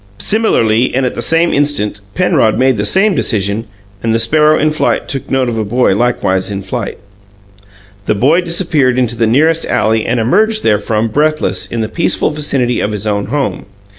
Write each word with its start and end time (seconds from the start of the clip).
Similarly, 0.17 0.95
and 0.95 1.05
at 1.05 1.13
the 1.13 1.21
same 1.21 1.53
instant, 1.53 1.99
Penrod 2.15 2.57
made 2.57 2.75
the 2.77 2.87
same 2.87 3.13
decision, 3.13 3.67
and 4.01 4.15
the 4.15 4.17
sparrow 4.17 4.57
in 4.57 4.71
flight 4.71 5.07
took 5.07 5.29
note 5.29 5.47
of 5.47 5.59
a 5.59 5.63
boy 5.63 5.95
likewise 5.95 6.49
in 6.49 6.63
flight. 6.63 6.97
The 8.07 8.15
boy 8.15 8.41
disappeared 8.41 8.97
into 8.97 9.15
the 9.15 9.27
nearest 9.27 9.63
alley 9.67 10.07
and 10.07 10.19
emerged 10.19 10.63
therefrom, 10.63 11.09
breathless, 11.09 11.67
in 11.67 11.81
the 11.81 11.87
peaceful 11.87 12.31
vicinity 12.31 12.79
of 12.79 12.93
his 12.93 13.05
own 13.05 13.27
home. 13.27 13.67